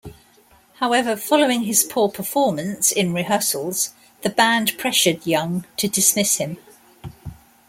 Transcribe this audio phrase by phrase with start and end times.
[0.77, 3.91] However, following his poor performance in rehearsals,
[4.23, 6.57] the band pressured Young to dismiss him.